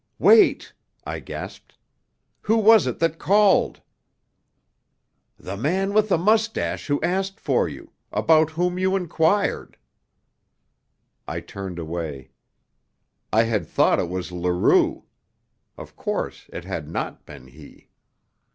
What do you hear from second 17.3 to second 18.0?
he.